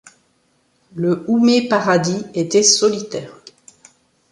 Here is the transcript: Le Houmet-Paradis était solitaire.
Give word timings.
Le 0.95 1.25
Houmet-Paradis 1.27 2.25
était 2.33 2.63
solitaire. 2.63 3.37